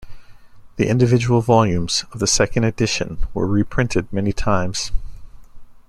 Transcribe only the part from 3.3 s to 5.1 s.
were reprinted many times.